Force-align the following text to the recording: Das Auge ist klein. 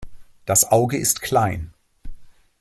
Das 0.45 0.65
Auge 0.71 0.97
ist 0.97 1.21
klein. 1.21 1.75